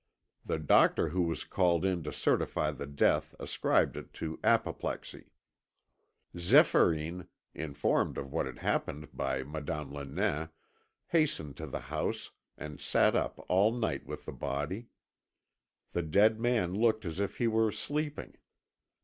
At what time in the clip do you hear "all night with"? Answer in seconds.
13.47-14.25